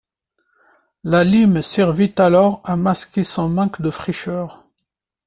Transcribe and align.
La 1.03 1.23
lime 1.23 1.61
servait 1.61 2.19
alors 2.19 2.59
à 2.63 2.75
masquer 2.75 3.23
son 3.23 3.49
manque 3.49 3.83
de 3.83 3.91
fraîcheur. 3.91 4.65